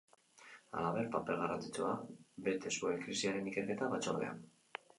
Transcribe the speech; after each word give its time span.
Halaber, 0.79 1.09
paper 1.15 1.37
garrantzitsua 1.41 1.91
bete 2.49 2.73
zuen 2.79 2.99
krisiaren 3.07 3.53
ikerketa 3.55 3.95
batzordean. 3.95 4.45